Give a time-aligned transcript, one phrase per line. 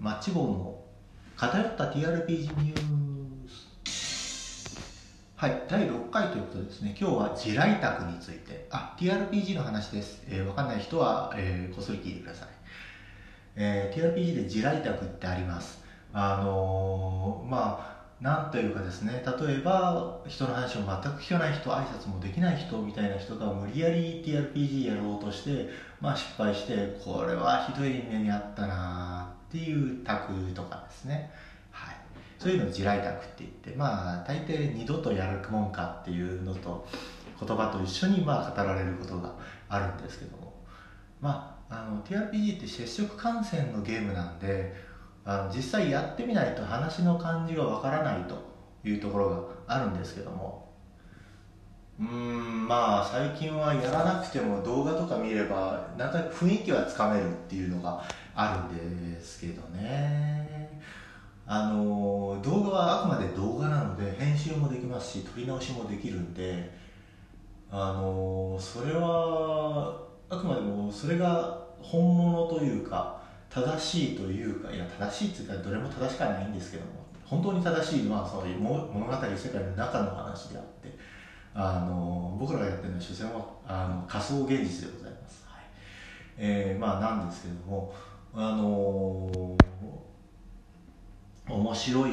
[0.00, 0.80] マッチ棒の
[1.36, 3.48] 偏った TRPG ニュー
[3.88, 4.76] ス。
[5.36, 8.66] はい第6回ということでですね今日は地雷卓について。
[8.70, 12.48] あ TRPG の話です、えー、分かんない人は、えーこっそり聞いてください、
[13.56, 15.82] えー TRPG で地雷卓ってあります。
[16.12, 25.68] あのーまあなんというかですね例えば人の話を全く聞かない人挨拶もできない人みたいな人が無理やり TRPG やろうとして、
[26.00, 31.30] まあ、失敗してこれはひどい目にあったなっていう卓とかですね、
[31.70, 31.96] はい、
[32.38, 36.86] そういうのを地雷卓って言ってまあ大抵二度とやるもんかっていうのと
[37.38, 39.34] 言葉と一緒にまあ語られることが
[39.68, 40.54] あるんですけども。
[41.20, 44.74] まああの TRPG って接触感染のゲームなんで
[45.24, 48.36] あの実際やってみないと話の感じがわからないと
[48.86, 49.28] いうところ
[49.66, 50.64] があるんですけども。
[51.98, 58.02] うーんまあ最近はやらなくても動画とか見ればなんとなく雰囲気はつかめるっていうのが
[58.34, 60.80] あるんですけどね。
[61.46, 66.74] あの動画はあくまで動画なので編集もできますし撮り直しもできるんで
[67.70, 70.00] あのそれは
[70.30, 80.96] あくまでもそれが本物というか正しいというかいや正しいっていうかどれも正しくはないんですけども本当に正しいのはそういう物語世界の中の話であって
[81.54, 85.62] あの僕らがやってるのは所詮はあの仮想現実でございます、はい。
[86.36, 87.94] えーまあなんですけれども
[88.34, 89.56] あの
[91.48, 92.10] 面白い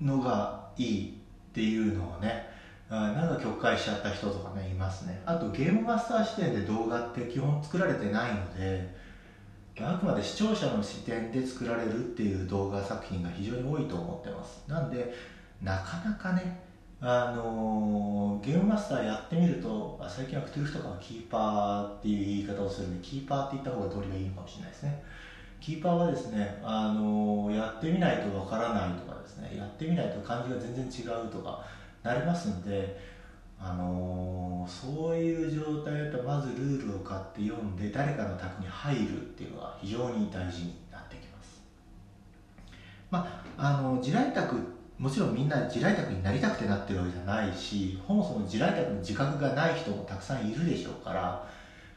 [0.00, 1.10] のがいい
[1.50, 2.48] っていうのをね
[2.88, 5.20] あなんか曲解しちゃった人とかねいますね。
[5.26, 8.96] あとゲームマスター視点で動画って基本作られてないので
[9.84, 14.62] あくまで視聴者の視点で作られるっていう動画作品が非常に多いと思ってます。
[14.66, 15.12] なんで
[15.60, 16.56] なかなかね
[17.00, 24.98] あのーゲームマスターやってみると最近はクトゥルフとかはキーパーっていう言い方をするんでキーパーって言った方が通りがいいのかもしれないですね。
[25.60, 31.58] キーパーはですね、あのーやってみないとわからないとかですねやってみないと感じが全然違うとか
[32.02, 32.94] なりますんで
[33.60, 41.62] あのーそういう状態だとまずルールを買って読んで誰かの宅に入るっていうのが非常に大事になってきます。
[43.10, 44.56] まああの地雷宅
[44.98, 51.48] もちろんみんな地雷宅になりたくてなってるわけじゃないしそもそも地雷宅の自覚がない人もたくさんいるでしょうから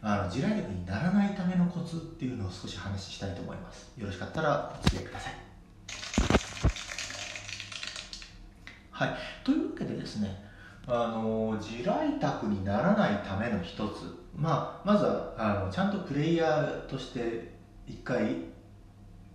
[0.01, 3.91] あの地雷宅にならないためのコツっていうのを少し話したいと思います。
[3.97, 5.33] よろしかったらお付き合いください。
[8.91, 9.15] はい。
[9.43, 10.50] というわけでですね
[10.87, 17.53] あの地雷宅にならないための一つ、まあ、まずはあのちゃんとプレイヤーとして
[17.87, 18.35] 一回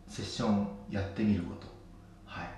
[0.09, 1.67] セッションやってみること、
[2.25, 2.49] はい、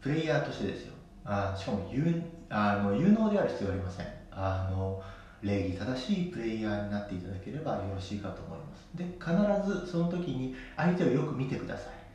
[0.00, 0.94] プレイヤーとしてですよ。
[1.24, 4.06] あしかも有あの有能である必要はありません。
[4.30, 5.02] あの
[5.42, 8.88] 礼儀正しいプレイヤーになっていただければよろしいかと思います。
[8.94, 12.07] で必ずその時に相手をよく見てください。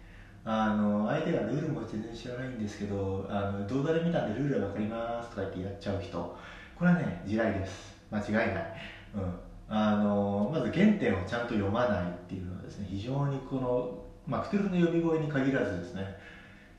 [0.45, 6.37] あの相手がルールも全然知らないんですけどあの動画で見たんでルールは分かりますとか言ってやっちゃう人。
[6.75, 7.93] これはね地雷です。
[8.11, 8.73] 間違いない、
[9.15, 9.33] うん、
[9.69, 16.17] あのまず原点をちゃんと読まないっていうのはですね非常にこの、まあ、クトゥルフの呼び声に限らずですね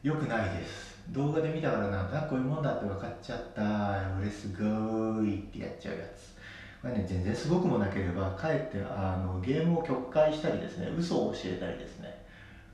[0.02, 1.02] 良くないです。
[1.10, 4.14] 動画で見たからなんとなくこういうもんだって分かっちゃった。
[4.18, 6.34] 俺すごいってやっちゃうやつ。
[6.82, 12.13] これね全然すごくもなければかえってあのゲームを曲解したりですね嘘を教えたりですね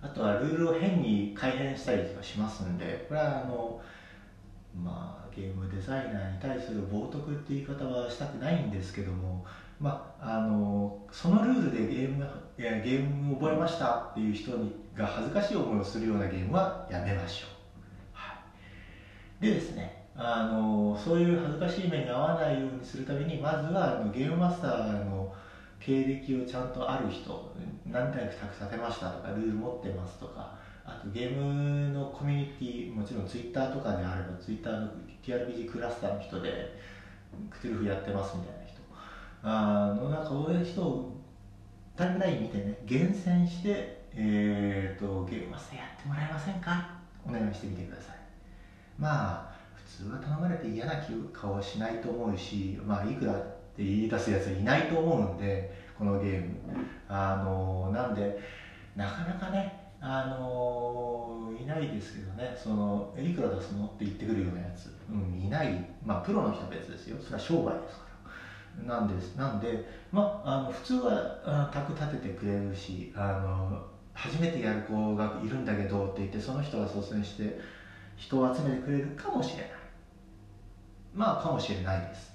[0.03, 3.81] あとはルールを変に改変したりとかしますんでこれはあの
[4.83, 9.45] まあゲームデザイナーに対する冒涜って言い方はしたくないんですけども
[9.79, 12.27] まああのそのルールでゲーム
[12.59, 17.51] いやゲーム覚えましたっていう人にが恥ずかしい思いをするようなゲームはやめましょう、
[18.13, 18.35] は
[19.41, 25.20] い、でですねあのそういう恥ずかしい目に遭わないようにするためにまずはあのゲームマスターの
[25.81, 27.53] 経歴をちゃんとある人
[27.87, 30.55] 何体か立てましたとかルール持ってますとか
[30.85, 34.89] あとゲームのコミュニティもちろんツイッターとかであればツイッターの
[35.25, 36.79] TRPG クラスターの人で
[37.51, 38.81] クトゥルフやってますみたいな人。
[39.43, 41.17] あのなんかそういう人を
[41.97, 46.99] タイムライン見てね厳選して、えー、とゲームマスターやってもらえませんか？
[47.27, 48.17] お願いしてみてください。
[48.99, 50.93] まあ普通は頼まれて嫌な
[51.33, 53.33] 顔はしないと思うしまあいくら
[53.73, 56.57] って言い出すやついないと思うんでこのゲーム。
[57.09, 58.39] あのなんで
[58.95, 62.55] なかなかねあのいないですけどね。
[62.57, 65.85] そのいくら出すのって言ってくるようなやつ、うん、いない。
[66.05, 67.17] まあプロの人は別ですよ。
[67.21, 68.11] それは商売ですから。
[68.85, 69.37] なんです。
[69.37, 73.83] なんでまああの普通はあ宅立ててくれるしあの
[74.15, 77.59] 初めてやる子がいるんだけどって言ってその人が率先して
[78.17, 79.71] 人を集めてくれるかもしれない。
[81.13, 82.30] まあかもしれないです。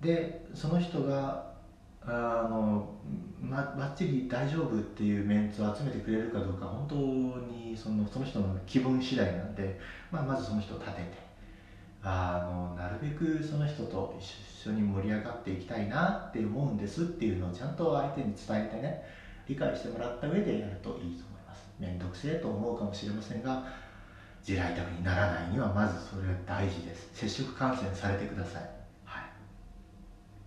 [0.00, 1.50] でその人が
[2.02, 2.94] あの
[3.40, 6.94] まばっちり大丈夫っていうメンツを集めてくれるかどうか本当
[7.52, 9.78] にそのその人の気分次第なんで、
[10.10, 11.30] まあ、まずその人を立てて
[12.02, 19.04] あのなるべくその人と一緒に盛り上がっていきたいなって思うんですっていうのをちゃんと相手に伝えてね
[19.46, 21.68] 理解してもらった上でやるといいと思います。
[21.78, 23.64] 面倒くせえと思うかもしれませんが
[24.42, 27.10] 地雷宅にならないにはまずそれが大事です。
[27.12, 28.79] 接触感染されてください、はい、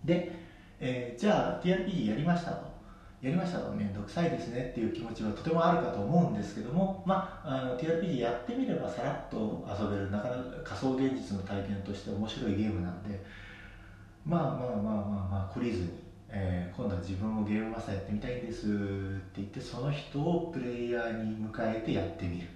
[0.04, 0.32] で、
[0.80, 2.74] えー、じゃあ TRPG やりましたと。
[3.22, 3.72] やりましたと。
[3.72, 10.10] 面倒くさいですねっていう気持ちはとてもあるかと思うんですけども、まあ、あの TRPG やってみればさらっと遊べる。
[10.10, 13.24] なかなか仮想現実の体験として面白いゲームなんで。
[14.26, 15.90] まあまあまあまあまあ懲りずに、
[16.30, 18.70] えー、今度は自分もゲームマスターやってみたいんですっ
[19.32, 22.48] て言ってその人をプレイヤーに迎えてやってみる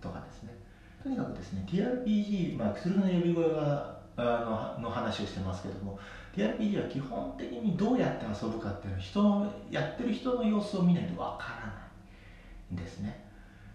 [0.00, 0.54] とかですね。
[1.02, 5.98] とにかくですね TRPG、まあ、クスルの呼び声があのの話をしてますけども
[6.34, 11.72] TRPG は基本的にどうやって遊ぶかっていうのは人のやってる人の様子を見ないとわからな
[12.70, 13.24] いんですね。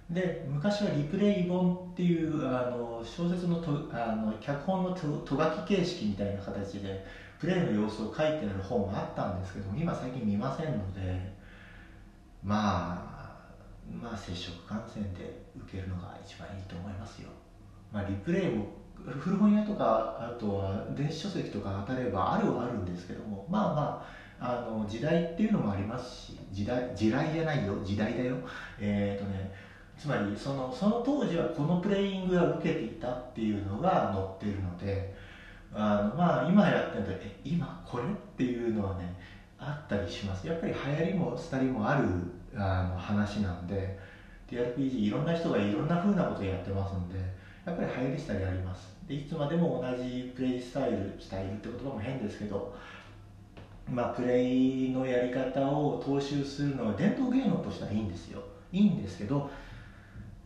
[0.09, 7.05] で昔はリプレイ本っていうあの小説のとあの脚本のととがき形式みたいな形で
[7.39, 11.31] プレイの様子を書いてある本があったんですけども今最近見ませんので
[12.43, 17.29] まあまあ接触感染で受けるのが一番いいと思いますよ、
[17.93, 18.65] まあ、リプレイも
[19.05, 24.07] 古本屋とかあとは電子書籍とか当たればあるはあるんですけどもまあま
[24.39, 28.37] ああの時代っていうのもありますし時代時代じゃないよ時代だよ。
[28.79, 29.51] えっ、ー、とね
[29.97, 35.13] つまりそのその当時はこのプレイングが受けていたっていうのが載ってるので
[35.73, 38.07] あのまあ今やってるとえ今これっ
[38.37, 39.13] ていうのはね
[39.57, 40.47] あったりします。
[40.47, 42.05] やっぱり流行りも廃りもある
[42.55, 43.99] あの話なんで
[44.49, 48.89] TRPG いろんな人がいろんな風なことやってますんでやっぱり流行りしたりあります。
[49.07, 52.75] でいつまでも同じプレイスタイルスタイルって言葉も変ですけど
[53.91, 58.43] まあプレイのやり方を踏襲するのは伝統芸能としてはいいんですよ。
[58.71, 59.49] いいんですけど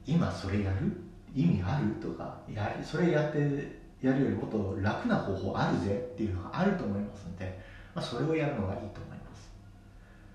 [0.05, 0.91] 今それやる？
[1.35, 1.93] 意味ある？
[1.95, 7.57] とかやそれやってやるよりもっと楽な方法あるぜっていうのがあると思いますので、
[7.95, 9.49] まあ、それをやるのがいいと思います、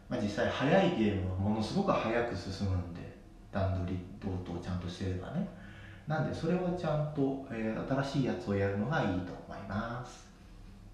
[0.08, 3.16] まあ、実際速いゲームはものすごく速く進むんで
[3.52, 5.46] 段取り等々ちゃんとしてればね。
[6.08, 10.26] なんでそれはちゃんと、えー、新しいやつをやるのがいいと思います。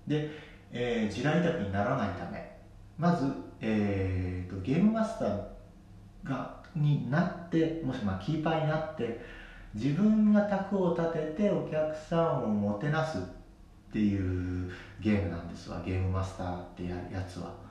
[0.06, 0.28] で、
[0.72, 2.52] えー、地雷宅にならないため
[2.98, 5.38] まず、えーと、ゲームマスター
[6.24, 9.20] がになってもしまあキーパーになって
[9.74, 13.20] 自分が卓を立ててお客さんをもてなすっ
[13.92, 14.68] ていう
[15.00, 15.80] ゲームなんですわ。
[15.84, 17.63] ゲームマスターってややつは。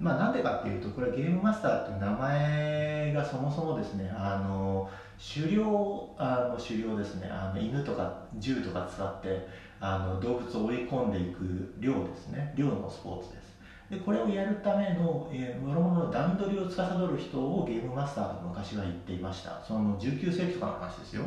[0.00, 4.90] まあなんでかっていうとこれゲームマスターっていう名前がそもそもですねあの
[5.34, 9.46] 狩猟あの狩猟ですねあの犬とか銃とか使って
[9.78, 12.54] あの動物を追い込んでいく猟ですね。
[12.56, 13.50] 猟のスポーツです。
[13.90, 19.62] でこれをやるための、えー、諸々の段取りを司る人をゲームマスターと昔は言っていました。
[19.66, 21.24] その19世紀とかの話ですよ。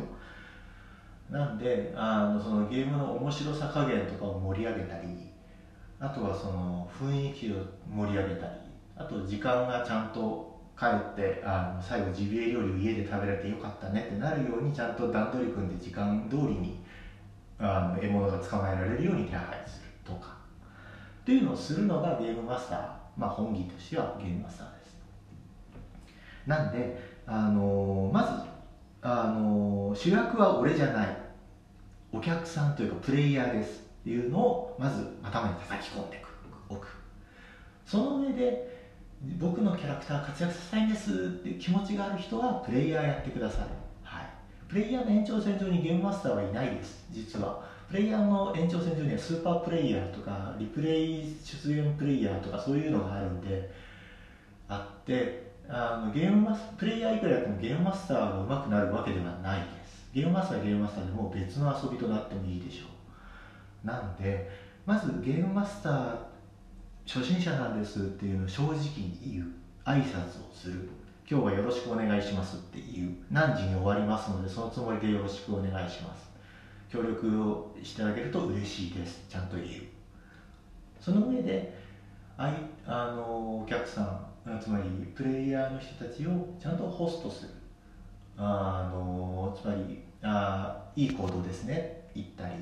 [1.30, 5.08] なんであのそのゲームの面白さ加減とかを盛り上げたり
[6.00, 7.56] あとはその雰囲気を
[7.88, 8.63] 盛り上げたり。
[8.96, 16.80] あと時間がちゃんと帰ってあの最後ジビエ料理を家で食べられてよかったねってなるようにちゃんと段取り組んで時間通りに
[17.58, 20.34] あの獲物が捕まえられるように手配するとか。
[21.24, 22.80] っていうのをするのがゲームマスター、
[23.16, 24.96] まあ、本義としてはゲームマスターです。
[26.46, 28.30] なんで、あのまず、
[29.00, 31.16] あの主役は俺じゃない。
[32.12, 33.84] お客さんというかプレイヤーです。
[34.02, 36.22] っていうのをまず頭に叩き込んで
[36.68, 36.88] おく。
[37.86, 38.73] その上で
[39.38, 43.60] 僕のキャラクター活躍させたいんですっていう気持ちがある人はプレイヤーやってください、
[44.02, 44.28] はい、
[44.68, 47.74] プレイヤーの延長線上にゲームマスターはいないです実は。
[47.88, 53.70] プレイヤーの延長線上にはスーパープレイヤーとかリプレイ出演プレイヤーとかそういうのがあるんで
[54.68, 60.10] あってあのゲームマスプレイヤーいくらやってもゲームマスターが上手くなるわけではないです。
[60.12, 62.86] ゲームマスターはゲームマスターでも別の遊びとなってもいいでしょ
[63.84, 63.86] う。
[63.86, 64.50] なんで
[64.86, 66.16] まずゲームマスター
[67.06, 69.46] 初心者なんですっていうのを正直に言う。
[69.84, 70.88] 挨拶をする。
[71.30, 73.14] 今日はよろしくお願いしますっていう。
[73.30, 76.30] 何時に終わりますのでそのつもりでよろしくお願いします。
[76.88, 79.24] 協力をしていただけると嬉しいです。
[79.28, 79.68] ちゃんと言う。
[81.00, 81.76] その上で
[82.38, 82.52] あい
[82.86, 84.84] あのお客さんつまり
[85.14, 87.50] プレイヤーの人たちをちゃんとホストする。
[88.38, 92.08] あのつまりあいい行動ですね。
[92.14, 92.54] 言ったり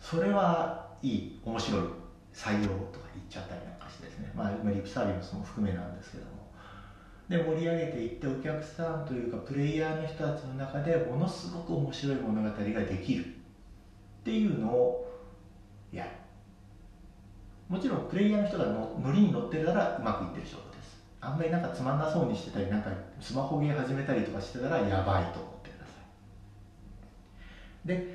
[0.00, 1.38] それはいい。
[1.44, 2.01] 面白い。
[2.34, 6.42] 採用とか言っちゃったりなんかしてですね、まあ、リプサービスも含めなんですけども。
[7.28, 13.28] で盛り上げていってお客さんというかプレイヤーの人たちの中でものすごく面白い物語ができるっ
[14.24, 15.08] ていうのを
[15.92, 16.10] やる。
[17.68, 21.02] もちろんプレイヤーの人がのノリに乗ってるならうまくいってる証拠です。
[21.20, 25.92] あんまりなんかつまんなそうにしてたりなんかスマホゲー始めたりとかしてたらやばいと思ってくださ
[27.84, 27.88] い。
[27.88, 28.14] で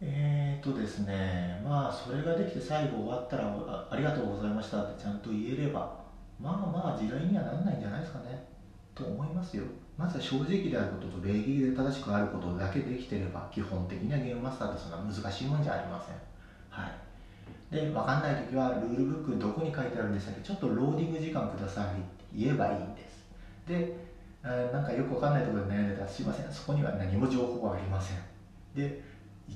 [0.00, 6.00] えーとですねまあそれができて最後終わったらあありがとうございましたってちゃんと言えれば
[6.40, 8.46] まあまあ地雷にはならないんじゃないですかね
[8.94, 9.64] と思いますよ。
[9.96, 16.14] まずは正直であることと礼儀で正しくあることだけできてれば基本的にはゲームマスターってそんな難しいもんじゃありません。
[16.70, 16.92] はい。
[17.74, 23.24] で分かんない時はルールブックどこに書いてあるんでしたっけちょっとローディング時間くださいって言えばいいんです。
[23.66, 23.96] で
[24.42, 28.16] なんかよく分かんないところで悩んでたらすいませんそこには何も情報はありません。
[28.74, 29.02] で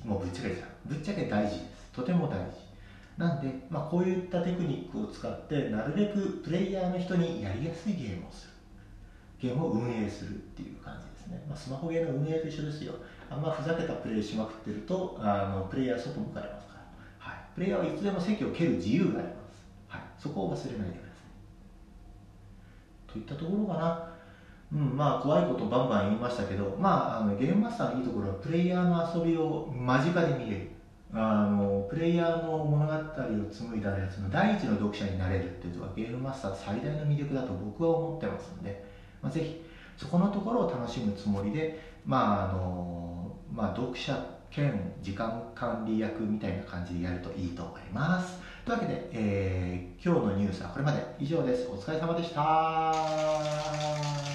[0.03, 1.51] もうぶっちゃけちゃうぶっちゃけ大事。
[1.51, 2.67] ですとても大事。
[3.17, 8.53] なんで、まあ、こういったテクニックを使ってなるべくプレイヤーの人にやりやすいゲームをする。
[9.39, 12.93] ゲームを運営するっていう感じですね、まあ、スマホゲームの運営と一緒ですよ。
[13.29, 16.81] あんまふざけたプレイしまくってるとあのプレイヤー外向かれますから、
[17.19, 21.17] はい、プレイヤーはいつでも席を蹴る自由があります、はい、そこを忘れないでくださ
[23.09, 23.13] い。
[23.13, 24.13] といったところかな。
[24.73, 30.76] うんまあ怖いことバンバン言いましたけど、まあ、あのゲームマスターのいいところはプレイヤーの遊びを間近で見れる。
[31.13, 32.97] あのプレイヤーの物語を
[33.49, 38.83] 紡いだやつの第一の読者になれるっていうのがゲームマスター最大の魅力だと僕は思ってますので、
[39.21, 39.61] まあ、ぜひ
[39.95, 48.39] そこのところを楽しむつもりで、まああのまあ、読者兼時間管理役みたいな感じでやるといいと思います。
[48.65, 51.67] というわけで、えー、今日のニュースはこれまで以上です。
[51.67, 54.26] お疲れ様でした。